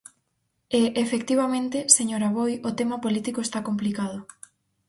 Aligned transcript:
E, 0.79 0.81
efectivamente, 1.03 1.77
señor 1.97 2.21
Aboi, 2.29 2.53
o 2.69 2.71
tema 2.79 2.97
político 3.05 3.39
está 3.43 3.59
complicado. 3.67 4.17